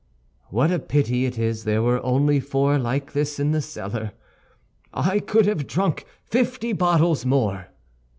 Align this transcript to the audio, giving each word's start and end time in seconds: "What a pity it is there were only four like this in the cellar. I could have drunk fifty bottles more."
"What 0.47 0.71
a 0.71 0.79
pity 0.79 1.27
it 1.27 1.37
is 1.37 1.63
there 1.63 1.83
were 1.83 2.03
only 2.03 2.39
four 2.39 2.79
like 2.79 3.11
this 3.13 3.39
in 3.39 3.51
the 3.51 3.61
cellar. 3.61 4.13
I 4.91 5.19
could 5.19 5.45
have 5.45 5.67
drunk 5.67 6.07
fifty 6.25 6.73
bottles 6.73 7.23
more." 7.23 7.67